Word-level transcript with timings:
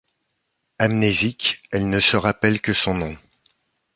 Amnésique, 0.79 1.61
elle 1.71 1.87
ne 1.87 1.99
se 1.99 2.17
rappelle 2.17 2.59
que 2.59 2.73
son 2.73 2.95
nom. 2.95 3.15